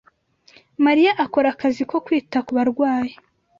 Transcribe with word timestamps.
Mariya 0.85 1.11
akora 1.23 1.47
akazi 1.53 1.83
ko 1.89 1.97
kwita 2.05 2.37
kubarwayi 2.47 3.13